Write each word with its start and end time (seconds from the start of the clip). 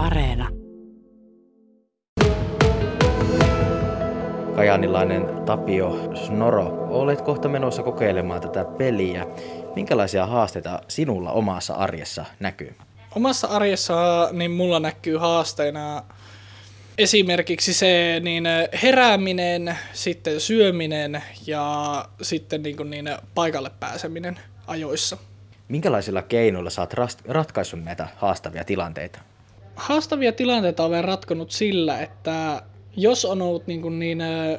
Areena. 0.00 0.48
Kajanilainen 4.54 5.26
Tapio 5.46 6.14
Snoro, 6.26 6.86
olet 6.90 7.20
kohta 7.20 7.48
menossa 7.48 7.82
kokeilemaan 7.82 8.40
tätä 8.40 8.64
peliä. 8.64 9.26
Minkälaisia 9.76 10.26
haasteita 10.26 10.80
sinulla 10.88 11.32
omassa 11.32 11.74
arjessa 11.74 12.24
näkyy? 12.40 12.74
Omassa 13.16 13.46
arjessa 13.46 14.28
niin 14.32 14.50
mulla 14.50 14.80
näkyy 14.80 15.16
haasteena 15.16 16.02
esimerkiksi 16.98 17.74
se 17.74 18.20
niin 18.20 18.44
herääminen, 18.82 19.78
sitten 19.92 20.40
syöminen 20.40 21.22
ja 21.46 22.04
sitten 22.22 22.62
niin, 22.62 22.76
kuin 22.76 22.90
niin 22.90 23.10
paikalle 23.34 23.70
pääseminen 23.80 24.38
ajoissa. 24.66 25.16
Minkälaisilla 25.68 26.22
keinoilla 26.22 26.70
saat 26.70 26.94
ratkaissut 27.28 27.84
näitä 27.84 28.08
haastavia 28.16 28.64
tilanteita? 28.64 29.29
Haastavia 29.80 30.32
tilanteita 30.32 30.84
olen 30.84 31.04
ratkonut 31.04 31.50
sillä, 31.50 32.00
että 32.00 32.62
jos 32.96 33.24
on 33.24 33.42
ollut 33.42 33.66
niin, 33.66 33.82
kuin 33.82 33.98
niin 33.98 34.18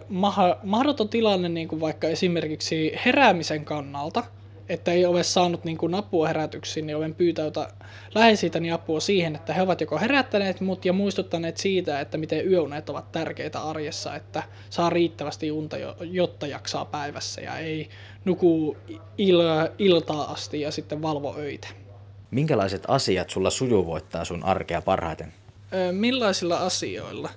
maha, 0.10 0.58
mahdoton 0.64 1.10
tilanne 1.10 1.50
niin 1.50 1.68
kuin 1.68 1.80
vaikka 1.80 2.08
esimerkiksi 2.08 2.92
heräämisen 3.06 3.66
kannalta, 3.66 4.24
että 4.70 4.92
ei 4.92 5.06
ole 5.06 5.24
saanut 5.24 5.64
niin 5.64 5.78
kuin 5.78 5.96
apua 5.96 6.28
herätyksiin, 6.28 6.88
niin 6.88 6.98
olen 6.98 7.16
pyytäytä 7.16 7.68
läheisiltäni 8.16 8.72
apua 8.72 9.00
siihen, 9.00 9.36
että 9.36 9.54
he 9.54 9.62
ovat 9.62 9.82
joko 9.82 10.00
herättäneet 10.00 10.62
mut 10.62 10.86
ja 10.86 10.94
muistuttaneet 10.94 11.58
siitä, 11.58 12.00
että 12.00 12.18
miten 12.18 12.52
yöunet 12.52 12.90
ovat 12.90 13.12
tärkeitä 13.12 13.62
arjessa, 13.62 14.16
että 14.16 14.44
saa 14.70 14.90
riittävästi 14.90 15.52
unta, 15.52 15.78
jotta 16.02 16.48
jaksaa 16.48 16.86
päivässä 16.86 17.42
ja 17.42 17.58
ei 17.58 17.90
nuku 18.26 18.78
il- 19.18 19.72
iltaa 19.80 20.32
asti 20.32 20.62
ja 20.62 20.72
sitten 20.72 21.02
valvo 21.02 21.36
öitä. 21.38 21.68
Minkälaiset 22.32 22.84
asiat 22.88 23.30
sulla 23.30 23.50
sujuvoittaa 23.50 24.26
sun 24.26 24.44
arkea 24.44 24.82
parhaiten? 24.82 25.34
Millaisilla 25.92 26.58
asioilla? 26.58 27.30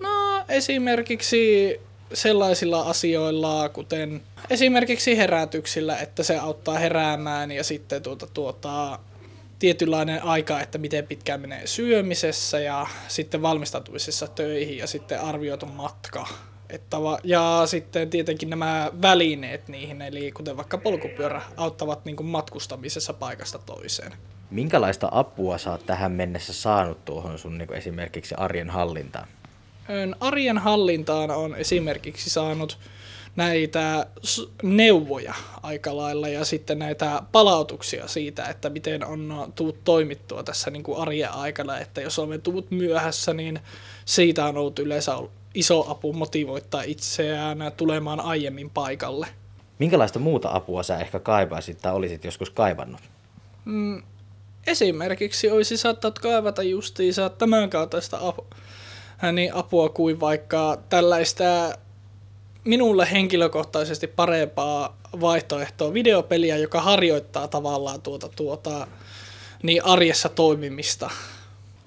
No 0.00 0.44
esimerkiksi 0.48 1.80
sellaisilla 2.12 2.82
asioilla, 2.82 3.68
kuten 3.68 4.22
esimerkiksi 4.50 5.16
herätyksillä, 5.16 5.98
että 5.98 6.22
se 6.22 6.38
auttaa 6.38 6.78
heräämään 6.78 7.52
ja 7.52 7.64
sitten 7.64 8.02
tuota, 8.02 8.26
tuota, 8.26 8.98
tietynlainen 9.58 10.22
aika, 10.22 10.60
että 10.60 10.78
miten 10.78 11.06
pitkään 11.06 11.40
menee 11.40 11.66
syömisessä 11.66 12.60
ja 12.60 12.86
sitten 13.08 13.42
valmistautumisessa 13.42 14.28
töihin 14.28 14.78
ja 14.78 14.86
sitten 14.86 15.20
arvioitu 15.20 15.66
matka. 15.66 16.26
Että 16.70 17.02
va- 17.02 17.18
ja 17.24 17.62
sitten 17.66 18.10
tietenkin 18.10 18.50
nämä 18.50 18.90
välineet 19.02 19.68
niihin, 19.68 20.02
eli 20.02 20.32
kuten 20.32 20.56
vaikka 20.56 20.78
polkupyörä, 20.78 21.42
auttavat 21.56 22.04
niin 22.04 22.16
kuin 22.16 22.26
matkustamisessa 22.26 23.12
paikasta 23.12 23.58
toiseen. 23.58 24.12
Minkälaista 24.50 25.08
apua 25.12 25.58
sä 25.58 25.70
oot 25.70 25.86
tähän 25.86 26.12
mennessä 26.12 26.52
saanut 26.52 27.04
tuohon 27.04 27.38
sun 27.38 27.58
niin 27.58 27.72
esimerkiksi 27.72 28.34
arjen 28.34 28.70
hallintaan? 28.70 29.28
Arjen 30.20 30.58
hallintaan 30.58 31.30
on 31.30 31.54
esimerkiksi 31.54 32.30
saanut 32.30 32.78
näitä 33.36 34.06
neuvoja 34.62 35.34
aika 35.62 35.96
lailla 35.96 36.28
ja 36.28 36.44
sitten 36.44 36.78
näitä 36.78 37.22
palautuksia 37.32 38.08
siitä, 38.08 38.44
että 38.44 38.70
miten 38.70 39.06
on 39.06 39.52
tuut 39.54 39.84
toimittua 39.84 40.42
tässä 40.42 40.70
niin 40.70 40.82
kuin 40.82 40.98
arjen 40.98 41.32
aikana, 41.32 41.78
että 41.78 42.00
jos 42.00 42.18
olemme 42.18 42.38
tullut 42.38 42.70
myöhässä, 42.70 43.34
niin 43.34 43.60
siitä 44.04 44.44
on 44.44 44.56
ollut 44.56 44.78
yleensä 44.78 45.12
iso 45.56 45.90
apu 45.90 46.12
motivoittaa 46.12 46.82
itseään 46.82 47.58
tulemaan 47.76 48.20
aiemmin 48.20 48.70
paikalle. 48.70 49.26
Minkälaista 49.78 50.18
muuta 50.18 50.50
apua 50.52 50.82
sä 50.82 50.98
ehkä 50.98 51.18
kaipaisit 51.18 51.78
tai 51.82 51.92
olisit 51.92 52.24
joskus 52.24 52.50
kaivannut? 52.50 53.00
Mm, 53.64 54.02
esimerkiksi 54.66 55.50
olisi 55.50 55.76
saattanut 55.76 56.18
kaivata 56.18 56.62
justiinsa 56.62 57.28
tämän 57.30 57.70
kaltaista 57.70 58.18
apua 58.22 58.46
niin 59.32 59.54
apua 59.54 59.88
kuin 59.88 60.20
vaikka 60.20 60.78
tällaista 60.88 61.44
minulle 62.64 63.08
henkilökohtaisesti 63.12 64.06
parempaa 64.06 64.96
vaihtoehtoa 65.20 65.92
videopeliä, 65.92 66.56
joka 66.56 66.80
harjoittaa 66.80 67.48
tavallaan 67.48 68.02
tuota, 68.02 68.28
tuota 68.28 68.86
niin 69.62 69.84
arjessa 69.84 70.28
toimimista. 70.28 71.10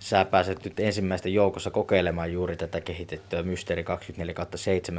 Sä 0.09 0.25
pääset 0.25 0.64
nyt 0.64 0.80
ensimmäisten 0.80 1.34
joukossa 1.34 1.72
kokeilemaan 1.72 2.34
juuri 2.34 2.58
tätä 2.58 2.81
kehitettyä 2.81 3.44
Mysteeri 3.44 3.86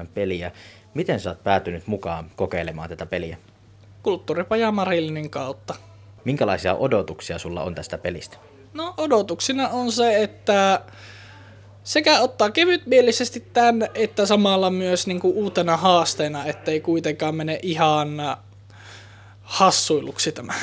24-7 0.04 0.06
peliä. 0.14 0.52
Miten 0.94 1.20
sä 1.20 1.30
oot 1.30 1.44
päätynyt 1.44 1.86
mukaan 1.86 2.30
kokeilemaan 2.36 2.88
tätä 2.88 3.06
peliä? 3.06 3.36
Kulttuuripaja 4.02 4.72
Marillinin 4.72 5.30
kautta. 5.30 5.74
Minkälaisia 6.24 6.74
odotuksia 6.74 7.38
sulla 7.38 7.62
on 7.62 7.74
tästä 7.74 7.98
pelistä? 7.98 8.36
No 8.74 8.94
odotuksina 8.96 9.68
on 9.68 9.92
se, 9.92 10.22
että 10.22 10.80
sekä 11.84 12.20
ottaa 12.20 12.50
kevytmielisesti 12.50 13.40
tämän, 13.52 13.88
että 13.94 14.26
samalla 14.26 14.70
myös 14.70 15.06
niin 15.06 15.20
kuin 15.20 15.34
uutena 15.34 15.76
haasteena, 15.76 16.44
ettei 16.44 16.80
kuitenkaan 16.80 17.34
mene 17.34 17.58
ihan 17.62 18.36
hassuiluksi 19.42 20.32
tämä. 20.32 20.54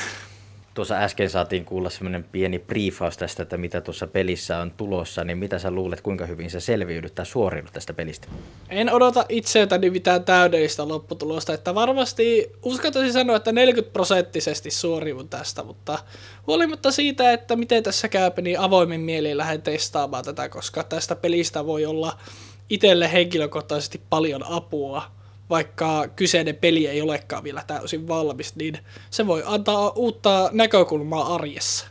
Tuossa 0.78 0.96
äsken 0.96 1.30
saatiin 1.30 1.66
kuulla 1.66 1.90
semmoinen 1.90 2.24
pieni 2.24 2.60
briefaus 2.60 3.18
tästä, 3.18 3.44
että 3.44 3.58
mitä 3.58 3.82
tuossa 3.82 4.08
pelissä 4.08 4.58
on 4.58 4.72
tulossa, 4.72 5.24
niin 5.24 5.38
mitä 5.38 5.60
sä 5.60 5.72
luulet, 5.72 6.02
kuinka 6.02 6.26
hyvin 6.26 6.50
sä 6.50 6.60
selviydyt 6.60 7.16
tai 7.16 7.26
suoriudut 7.26 7.74
tästä 7.74 7.94
pelistä? 7.94 8.28
En 8.70 8.94
odota 8.94 9.26
itseltäni 9.30 9.90
mitään 9.90 10.24
täydellistä 10.24 10.88
lopputulosta, 10.88 11.54
että 11.54 11.76
varmasti 11.76 12.52
uskaltaisin 12.64 13.14
sanoa, 13.14 13.36
että 13.36 13.52
40 13.52 13.94
prosenttisesti 13.94 14.72
suoriudun 14.72 15.30
tästä, 15.30 15.64
mutta 15.64 16.00
huolimatta 16.48 16.92
siitä, 16.92 17.32
että 17.32 17.56
miten 17.56 17.84
tässä 17.84 18.08
käy, 18.08 18.32
niin 18.42 18.60
avoimin 18.60 19.02
mieli 19.02 19.38
lähden 19.38 19.62
testaamaan 19.62 20.24
tätä, 20.24 20.50
koska 20.50 20.84
tästä 20.84 21.16
pelistä 21.16 21.66
voi 21.66 21.86
olla 21.86 22.18
itselle 22.70 23.12
henkilökohtaisesti 23.14 24.02
paljon 24.10 24.44
apua 24.44 25.17
vaikka 25.50 26.08
kyseinen 26.16 26.56
peli 26.56 26.88
ei 26.88 27.02
olekaan 27.02 27.44
vielä 27.44 27.64
täysin 27.68 28.08
valmis, 28.08 28.56
niin 28.56 28.78
se 29.10 29.28
voi 29.28 29.44
antaa 29.46 29.90
uutta 29.90 30.50
näkökulmaa 30.54 31.36
arjessa. 31.36 31.88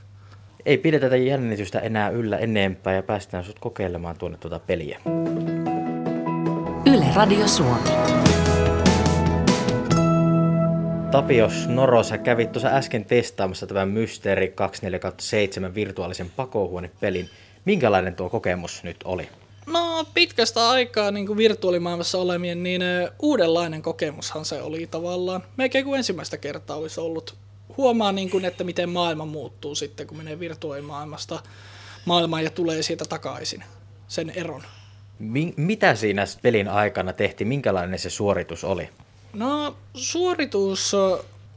Ei 0.66 0.78
pidetä 0.78 1.06
tätä 1.06 1.16
jännitystä 1.16 1.80
enää 1.80 2.08
yllä 2.08 2.38
enempää 2.38 2.94
ja 2.94 3.02
päästään 3.02 3.44
sut 3.44 3.58
kokeilemaan 3.58 4.18
tuonne 4.18 4.38
tuota 4.38 4.58
peliä. 4.58 5.00
Yle 6.86 7.06
Radio 7.14 7.48
Suomi. 7.48 7.90
Tapios 11.10 11.68
Noro, 11.68 12.02
sä 12.02 12.18
kävit 12.18 12.52
tuossa 12.52 12.68
äsken 12.68 13.04
testaamassa 13.04 13.66
tämän 13.66 13.88
Mysteeri 13.88 14.54
24-7 15.70 15.74
virtuaalisen 15.74 16.30
pakohuonepelin. 16.36 17.28
Minkälainen 17.64 18.14
tuo 18.14 18.30
kokemus 18.30 18.84
nyt 18.84 18.96
oli? 19.04 19.28
No 19.66 20.06
pitkästä 20.14 20.70
aikaa 20.70 21.10
niin 21.10 21.26
kuin 21.26 21.36
virtuaalimaailmassa 21.36 22.18
olemien, 22.18 22.62
niin 22.62 22.82
uudenlainen 23.22 23.82
kokemushan 23.82 24.44
se 24.44 24.62
oli 24.62 24.86
tavallaan. 24.86 25.42
Melkein 25.56 25.84
kuin 25.84 25.98
ensimmäistä 25.98 26.36
kertaa 26.36 26.76
olisi 26.76 27.00
ollut. 27.00 27.36
Huomaa, 27.76 28.12
niin 28.12 28.30
kuin, 28.30 28.44
että 28.44 28.64
miten 28.64 28.88
maailma 28.88 29.26
muuttuu 29.26 29.74
sitten, 29.74 30.06
kun 30.06 30.16
menee 30.16 30.40
virtuaalimaailmasta 30.40 31.42
maailmaan 32.04 32.44
ja 32.44 32.50
tulee 32.50 32.82
siitä 32.82 33.04
takaisin, 33.04 33.64
sen 34.08 34.30
eron. 34.30 34.62
Mi- 35.18 35.54
mitä 35.56 35.94
siinä 35.94 36.24
pelin 36.42 36.68
aikana 36.68 37.12
tehtiin? 37.12 37.48
Minkälainen 37.48 37.98
se 37.98 38.10
suoritus 38.10 38.64
oli? 38.64 38.88
No 39.32 39.76
suoritus 39.94 40.92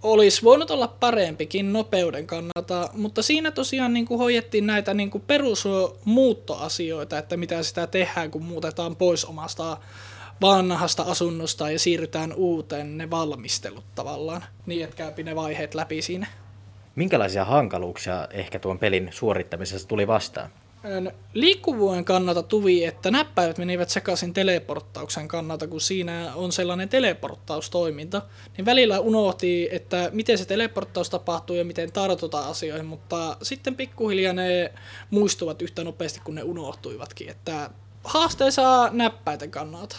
olisi 0.04 0.44
voinut 0.44 0.72
olla 0.72 0.88
parempikin 0.88 1.74
nopeuden 1.74 2.28
kannalta, 2.28 2.90
mutta 2.94 3.22
siinä 3.22 3.52
tosiaan 3.52 3.94
niin 3.94 4.06
kuin 4.06 4.18
hoidettiin 4.18 4.68
näitä 4.68 4.94
niin 4.94 5.10
kuin 5.10 5.24
perusmuuttoasioita, 5.28 7.18
että 7.18 7.38
mitä 7.38 7.64
sitä 7.64 7.88
tehdään, 7.88 8.32
kun 8.32 8.44
muutetaan 8.44 8.96
pois 8.96 9.26
omasta 9.26 9.78
vanhasta 10.42 11.04
asunnosta 11.04 11.72
ja 11.72 11.80
siirrytään 11.80 12.34
uuteen, 12.34 12.98
ne 12.98 13.10
valmistelut 13.10 13.84
tavallaan, 13.96 14.44
niin 14.66 14.84
että 14.84 14.96
käypi 14.96 15.24
ne 15.24 15.36
vaiheet 15.36 15.76
läpi 15.76 16.02
siinä. 16.02 16.28
Minkälaisia 16.96 17.46
hankaluuksia 17.46 18.28
ehkä 18.32 18.60
tuon 18.60 18.80
pelin 18.80 19.10
suorittamisessa 19.12 19.88
tuli 19.88 20.08
vastaan? 20.08 20.50
Liikkuvuuden 21.34 22.06
kannalta 22.06 22.44
tuvi, 22.44 22.86
että 22.86 23.12
näppäimet 23.12 23.58
menivät 23.58 23.90
sekaisin 23.90 24.34
teleporttauksen 24.34 25.28
kannalta, 25.28 25.68
kun 25.68 25.82
siinä 25.82 26.32
on 26.36 26.52
sellainen 26.52 26.90
teleporttaustoiminta, 26.90 28.22
niin 28.58 28.66
välillä 28.66 29.00
unohti, 29.00 29.70
että 29.72 30.10
miten 30.14 30.38
se 30.38 30.46
teleporttaus 30.46 31.10
tapahtuu 31.10 31.56
ja 31.56 31.66
miten 31.66 31.92
tartutaan 31.92 32.50
asioihin, 32.50 32.86
mutta 32.86 33.38
sitten 33.42 33.76
pikkuhiljaa 33.76 34.34
ne 34.34 34.74
muistuvat 35.10 35.62
yhtä 35.62 35.84
nopeasti 35.84 36.22
kuin 36.24 36.36
ne 36.36 36.44
unohtuivatkin, 36.44 37.30
että 37.30 37.70
haasteensa 38.04 38.90
näppäiden 38.92 39.52
kannalta 39.52 39.98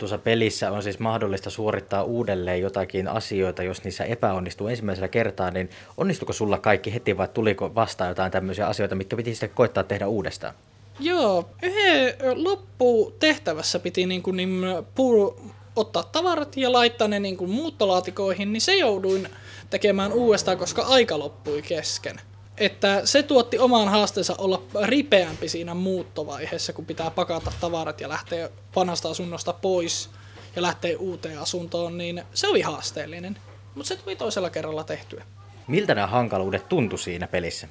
tuossa 0.00 0.18
pelissä 0.18 0.70
on 0.70 0.82
siis 0.82 0.98
mahdollista 0.98 1.50
suorittaa 1.50 2.02
uudelleen 2.02 2.60
jotakin 2.60 3.08
asioita, 3.08 3.62
jos 3.62 3.84
niissä 3.84 4.04
epäonnistuu 4.04 4.68
ensimmäisellä 4.68 5.08
kertaa, 5.08 5.50
niin 5.50 5.70
onnistuko 5.96 6.32
sulla 6.32 6.58
kaikki 6.58 6.94
heti 6.94 7.16
vai 7.16 7.28
tuliko 7.28 7.74
vastaan 7.74 8.08
jotain 8.08 8.32
tämmöisiä 8.32 8.66
asioita, 8.66 8.94
mitkä 8.94 9.16
piti 9.16 9.34
sitten 9.34 9.50
koittaa 9.50 9.84
tehdä 9.84 10.06
uudestaan? 10.06 10.54
Joo, 11.00 11.48
yhden 11.62 12.14
lopputehtävässä 12.44 13.78
piti 13.78 14.06
niin 14.06 14.22
kuin, 14.22 14.36
niin, 14.36 14.62
puu, 14.94 15.40
ottaa 15.76 16.02
tavarat 16.02 16.56
ja 16.56 16.72
laittaa 16.72 17.08
ne 17.08 17.20
niin 17.20 17.36
kuin 17.36 17.50
muuttolaatikoihin, 17.50 18.52
niin 18.52 18.60
se 18.60 18.74
jouduin 18.74 19.28
tekemään 19.70 20.12
uudestaan, 20.12 20.58
koska 20.58 20.82
aika 20.82 21.18
loppui 21.18 21.62
kesken. 21.62 22.20
Että 22.60 23.00
se 23.04 23.22
tuotti 23.22 23.58
oman 23.58 23.88
haasteensa 23.88 24.34
olla 24.38 24.62
ripeämpi 24.82 25.48
siinä 25.48 25.74
muuttovaiheessa, 25.74 26.72
kun 26.72 26.86
pitää 26.86 27.10
pakata 27.10 27.52
tavarat 27.60 28.00
ja 28.00 28.08
lähteä 28.08 28.50
vanhasta 28.76 29.10
asunnosta 29.10 29.52
pois 29.52 30.10
ja 30.56 30.62
lähteä 30.62 30.98
uuteen 30.98 31.38
asuntoon, 31.38 31.98
niin 31.98 32.22
se 32.34 32.48
oli 32.48 32.60
haasteellinen. 32.62 33.36
Mutta 33.74 33.88
se 33.88 33.96
tuli 33.96 34.16
toisella 34.16 34.50
kerralla 34.50 34.84
tehtyä. 34.84 35.24
Miltä 35.66 35.94
nämä 35.94 36.06
hankaluudet 36.06 36.68
tuntui 36.68 36.98
siinä 36.98 37.26
pelissä? 37.26 37.68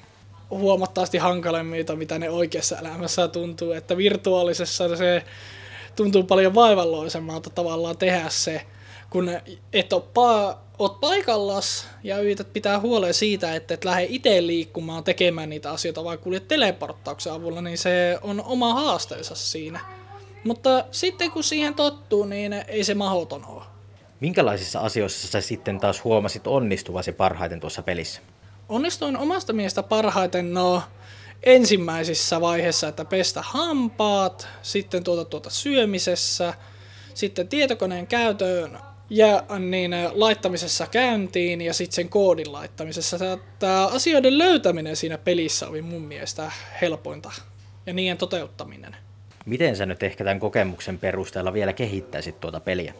Huomattavasti 0.50 1.18
hankalemmilta, 1.18 1.96
mitä 1.96 2.18
ne 2.18 2.30
oikeassa 2.30 2.78
elämässä 2.78 3.28
tuntuu. 3.28 3.72
Että 3.72 3.96
virtuaalisessa 3.96 4.96
se 4.96 5.24
tuntuu 5.96 6.22
paljon 6.22 6.54
vaivalloisemmalta 6.54 7.50
tavallaan 7.50 7.96
tehdä 7.96 8.28
se, 8.28 8.66
kun 9.10 9.30
et 9.72 9.92
ole 9.92 10.02
pa- 10.02 10.56
oot 10.78 11.00
paikallas 11.00 11.86
ja 12.02 12.18
yrität 12.18 12.52
pitää 12.52 12.80
huolen 12.80 13.14
siitä, 13.14 13.54
että 13.54 13.74
et 13.74 13.84
lähde 13.84 14.06
itse 14.08 14.46
liikkumaan 14.46 15.04
tekemään 15.04 15.48
niitä 15.48 15.70
asioita, 15.70 16.04
vaan 16.04 16.18
kuljet 16.18 16.48
teleporttauksen 16.48 17.32
avulla, 17.32 17.62
niin 17.62 17.78
se 17.78 18.18
on 18.22 18.42
oma 18.44 18.74
haasteensa 18.74 19.34
siinä. 19.34 19.80
Mutta 20.44 20.84
sitten 20.90 21.30
kun 21.30 21.44
siihen 21.44 21.74
tottuu, 21.74 22.24
niin 22.24 22.52
ei 22.52 22.84
se 22.84 22.94
mahoton 22.94 23.46
ole. 23.46 23.64
Minkälaisissa 24.20 24.80
asioissa 24.80 25.28
sä 25.28 25.40
sitten 25.40 25.80
taas 25.80 26.04
huomasit 26.04 26.46
onnistuvasi 26.46 27.12
parhaiten 27.12 27.60
tuossa 27.60 27.82
pelissä? 27.82 28.20
Onnistuin 28.68 29.16
omasta 29.16 29.52
mielestä 29.52 29.82
parhaiten 29.82 30.54
no, 30.54 30.82
ensimmäisissä 31.42 32.40
vaiheissa, 32.40 32.88
että 32.88 33.04
pestä 33.04 33.42
hampaat, 33.42 34.48
sitten 34.62 35.04
tuota, 35.04 35.24
tuota 35.24 35.50
syömisessä, 35.50 36.54
sitten 37.14 37.48
tietokoneen 37.48 38.06
käytön 38.06 38.78
ja 39.10 39.44
niin 39.58 39.94
laittamisessa 40.12 40.86
käyntiin 40.86 41.60
ja 41.60 41.74
sitten 41.74 41.94
sen 41.94 42.08
koodin 42.08 42.52
laittamisessa. 42.52 43.18
Tämä 43.58 43.86
asioiden 43.86 44.38
löytäminen 44.38 44.96
siinä 44.96 45.18
pelissä 45.18 45.68
oli 45.68 45.82
mun 45.82 46.02
mielestä 46.02 46.52
helpointa 46.80 47.30
ja 47.86 47.92
niiden 47.92 48.16
toteuttaminen. 48.16 48.96
Miten 49.46 49.76
sä 49.76 49.86
nyt 49.86 50.02
ehkä 50.02 50.24
tämän 50.24 50.40
kokemuksen 50.40 50.98
perusteella 50.98 51.52
vielä 51.52 51.72
kehittäisit 51.72 52.40
tuota 52.40 52.60
peliä? 52.60 52.94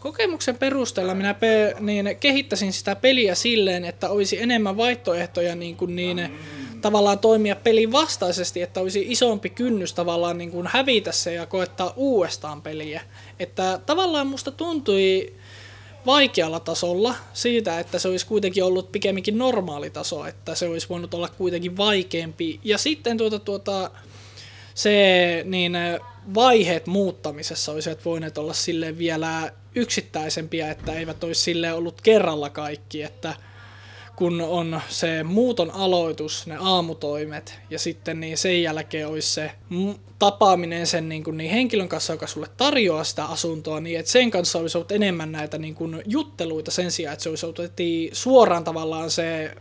Kokemuksen 0.00 0.58
perusteella 0.58 1.14
minä 1.14 1.34
pe- 1.34 1.74
niin 1.80 2.16
kehittäisin 2.20 2.72
sitä 2.72 2.96
peliä 2.96 3.34
silleen, 3.34 3.84
että 3.84 4.08
olisi 4.08 4.42
enemmän 4.42 4.76
vaihtoehtoja 4.76 5.54
niin 5.54 5.76
kuin 5.76 5.96
niin, 5.96 6.38
tavallaan 6.80 7.18
toimia 7.18 7.56
pelin 7.56 7.92
vastaisesti, 7.92 8.62
että 8.62 8.80
olisi 8.80 9.04
isompi 9.08 9.50
kynnys 9.50 9.94
tavallaan 9.94 10.38
niin 10.38 10.50
kuin 10.50 10.66
hävitä 10.66 11.12
se 11.12 11.34
ja 11.34 11.46
koettaa 11.46 11.92
uudestaan 11.96 12.62
peliä. 12.62 13.00
Että 13.38 13.80
tavallaan 13.86 14.26
musta 14.26 14.50
tuntui 14.50 15.32
vaikealla 16.06 16.60
tasolla 16.60 17.14
siitä, 17.32 17.78
että 17.78 17.98
se 17.98 18.08
olisi 18.08 18.26
kuitenkin 18.26 18.64
ollut 18.64 18.92
pikemminkin 18.92 19.38
normaali 19.38 19.90
taso, 19.90 20.26
että 20.26 20.54
se 20.54 20.68
olisi 20.68 20.88
voinut 20.88 21.14
olla 21.14 21.28
kuitenkin 21.28 21.76
vaikeampi. 21.76 22.60
Ja 22.64 22.78
sitten 22.78 23.16
tuota, 23.18 23.38
tuota, 23.38 23.90
se 24.74 25.42
niin 25.44 25.72
vaiheet 26.34 26.86
muuttamisessa 26.86 27.72
olisivat 27.72 28.04
voineet 28.04 28.38
olla 28.38 28.52
sille 28.52 28.98
vielä 28.98 29.52
yksittäisempiä, 29.74 30.70
että 30.70 30.92
eivät 30.92 31.24
olisi 31.24 31.40
sille 31.40 31.72
ollut 31.72 32.00
kerralla 32.00 32.50
kaikki, 32.50 33.02
että 33.02 33.34
kun 34.16 34.40
on 34.40 34.80
se 34.88 35.22
muuton 35.22 35.70
aloitus, 35.70 36.46
ne 36.46 36.56
aamutoimet, 36.60 37.58
ja 37.70 37.78
sitten 37.78 38.20
niin 38.20 38.38
sen 38.38 38.62
jälkeen 38.62 39.08
olisi 39.08 39.32
se 39.32 39.50
tapaaminen 40.18 40.86
sen 40.86 41.08
niin, 41.08 41.24
kuin 41.24 41.36
niin 41.36 41.50
henkilön 41.50 41.88
kanssa, 41.88 42.12
joka 42.12 42.26
sulle 42.26 42.48
tarjoaa 42.56 43.04
sitä 43.04 43.24
asuntoa, 43.24 43.80
niin 43.80 43.98
että 43.98 44.12
sen 44.12 44.30
kanssa 44.30 44.58
olisi 44.58 44.78
ollut 44.78 44.92
enemmän 44.92 45.32
näitä 45.32 45.58
niin 45.58 45.74
kuin 45.74 46.02
jutteluita 46.06 46.70
sen 46.70 46.90
sijaan, 46.90 47.12
että 47.12 47.22
se 47.22 47.28
olisi 47.28 47.46
ollut 47.46 47.58
suoraan 48.12 48.64
tavallaan 48.64 49.10
se 49.10 49.54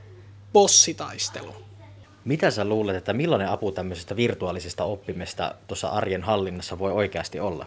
bossitaistelu. 0.53 1.55
Mitä 2.25 2.51
sä 2.51 2.65
luulet, 2.65 2.95
että 2.95 3.13
millainen 3.13 3.49
apu 3.49 3.71
tämmöisestä 3.71 4.15
virtuaalisesta 4.15 4.83
oppimista 4.83 5.55
tuossa 5.67 5.87
arjen 5.87 6.23
hallinnassa 6.23 6.79
voi 6.79 6.91
oikeasti 6.91 7.39
olla? 7.39 7.65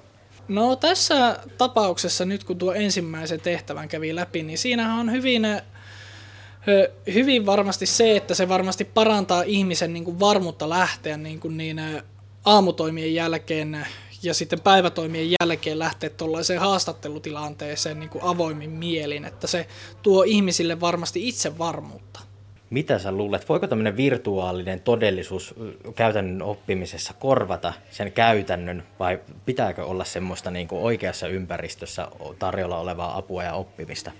No 0.48 0.76
tässä 0.76 1.38
tapauksessa 1.58 2.24
nyt 2.24 2.44
kun 2.44 2.58
tuo 2.58 2.72
ensimmäisen 2.72 3.40
tehtävän 3.40 3.88
kävi 3.88 4.14
läpi, 4.14 4.42
niin 4.42 4.58
siinähän 4.58 4.98
on 4.98 5.12
hyvin, 5.12 5.44
hyvin 7.14 7.46
varmasti 7.46 7.86
se, 7.86 8.16
että 8.16 8.34
se 8.34 8.48
varmasti 8.48 8.84
parantaa 8.84 9.42
ihmisen 9.42 9.92
niin 9.92 10.04
kuin 10.04 10.20
varmuutta 10.20 10.68
lähteä 10.68 11.16
niin 11.16 11.40
kuin 11.40 11.56
niin 11.56 11.80
aamutoimien 12.44 13.14
jälkeen 13.14 13.86
ja 14.22 14.34
sitten 14.34 14.60
päivätoimien 14.60 15.30
jälkeen 15.40 15.78
lähteä 15.78 16.10
tuollaiseen 16.10 16.60
haastattelutilanteeseen 16.60 18.00
niin 18.00 18.10
kuin 18.10 18.24
avoimin 18.24 18.70
mielin, 18.70 19.24
että 19.24 19.46
se 19.46 19.66
tuo 20.02 20.22
ihmisille 20.22 20.80
varmasti 20.80 21.28
itse 21.28 21.58
varmuutta. 21.58 22.20
Mitä 22.70 22.98
sä 22.98 23.12
luulet, 23.12 23.48
voiko 23.48 23.66
tämmöinen 23.66 23.96
virtuaalinen 23.96 24.80
todellisuus 24.80 25.54
käytännön 25.94 26.42
oppimisessa 26.42 27.14
korvata 27.18 27.72
sen 27.90 28.12
käytännön 28.12 28.84
vai 28.98 29.20
pitääkö 29.44 29.84
olla 29.84 30.04
semmoista 30.04 30.50
niin 30.50 30.68
kuin 30.68 30.82
oikeassa 30.82 31.28
ympäristössä 31.28 32.08
tarjolla 32.38 32.78
olevaa 32.78 33.16
apua 33.16 33.44
ja 33.44 33.54
oppimista? 33.54 34.12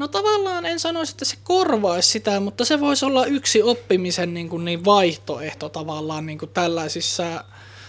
No 0.00 0.08
tavallaan 0.08 0.66
en 0.66 0.80
sanoisi, 0.80 1.12
että 1.12 1.24
se 1.24 1.36
korvaisi 1.44 2.10
sitä, 2.10 2.40
mutta 2.40 2.64
se 2.64 2.80
voisi 2.80 3.04
olla 3.04 3.26
yksi 3.26 3.62
oppimisen 3.62 4.34
niin, 4.34 4.48
kuin 4.48 4.64
niin 4.64 4.84
vaihtoehto 4.84 5.68
tavallaan 5.68 6.26
niin 6.26 6.38
kuin 6.38 6.50
tällaisissa 6.54 7.44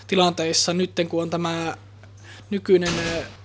tilanteissa 0.08 0.74
nyt, 0.74 0.92
kun 1.10 1.22
on 1.22 1.30
tämä 1.30 1.78
nykyinen 2.52 2.94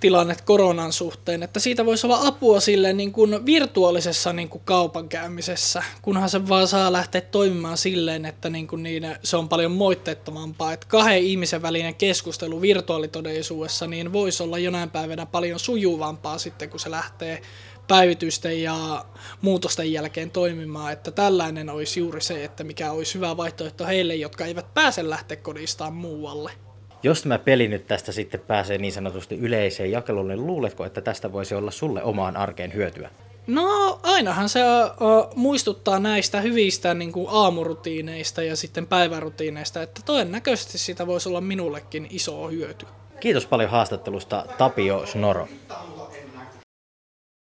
tilanne 0.01 0.37
koronan 0.45 0.93
suhteen, 0.93 1.43
että 1.43 1.61
siitä 1.61 1.87
voisi 1.87 2.07
olla 2.07 2.27
apua 2.27 2.61
sille 2.61 2.93
niin 2.93 3.13
kuin 3.13 3.47
virtuaalisessa 3.47 4.33
niin 4.33 4.49
kuin 4.49 4.63
kaupankäymisessä, 4.65 5.83
kunhan 6.03 6.31
se 6.31 6.49
vaan 6.49 6.69
saa 6.69 6.93
lähteä 6.93 7.21
toimimaan 7.21 7.79
silleen, 7.79 8.25
että 8.25 8.51
niin 8.51 8.67
kuin 8.67 8.83
niin, 8.83 9.17
se 9.23 9.37
on 9.37 9.49
paljon 9.49 9.73
moitteettomampaa, 9.73 10.73
että 10.73 10.87
kahden 10.87 11.23
ihmisen 11.23 11.63
välinen 11.63 11.95
keskustelu 11.95 12.61
virtuaalitodellisuudessa 12.61 13.87
niin 13.87 14.13
voisi 14.13 14.43
olla 14.43 14.59
jonain 14.59 14.91
päivänä 14.91 15.27
paljon 15.27 15.59
sujuvampaa 15.59 16.39
sitten, 16.39 16.71
kun 16.71 16.81
se 16.81 16.91
lähtee 16.91 17.43
päivitysten 17.89 18.63
ja 18.63 19.05
muutosten 19.43 19.93
jälkeen 19.93 20.31
toimimaan, 20.31 20.93
että 20.93 21.11
tällainen 21.11 21.71
olisi 21.71 22.01
juuri 22.01 22.21
se, 22.21 22.45
että 22.45 22.65
mikä 22.65 22.93
olisi 22.93 23.15
hyvä 23.15 23.37
vaihtoehto 23.37 23.87
heille, 23.87 24.15
jotka 24.15 24.45
eivät 24.45 24.75
pääse 24.75 25.11
lähteä 25.11 25.37
kodistaan 25.37 25.95
muualle. 25.95 26.66
Jos 27.03 27.23
tämä 27.23 27.39
peli 27.39 27.69
nyt 27.69 27.87
tästä 27.87 28.13
sitten 28.13 28.41
pääsee 28.41 28.79
niin 28.79 28.93
sanotusti 28.93 29.39
yleiseen 29.39 29.91
jakeluun, 29.91 30.29
niin 30.29 30.47
luuletko, 30.47 30.85
että 30.85 31.01
tästä 31.01 31.33
voisi 31.33 31.55
olla 31.55 31.71
sulle 31.71 32.03
omaan 32.03 32.37
arkeen 32.37 32.75
hyötyä? 32.75 33.11
No 33.47 33.99
ainahan 34.03 34.49
se 34.49 34.61
uh, 34.61 35.37
muistuttaa 35.37 35.99
näistä 35.99 36.41
hyvistä 36.41 36.95
niin 36.95 37.13
kuin 37.13 37.27
aamurutiineista 37.31 38.43
ja 38.43 38.57
sitten 38.57 38.87
päivärutiineista, 38.87 39.83
että 39.83 40.01
todennäköisesti 40.05 40.79
siitä 40.79 41.07
voisi 41.07 41.29
olla 41.29 41.41
minullekin 41.41 42.07
iso 42.11 42.49
hyöty. 42.49 42.87
Kiitos 43.21 43.47
paljon 43.47 43.71
haastattelusta 43.71 44.47
Tapio 44.59 45.07
Snoro. 45.07 45.49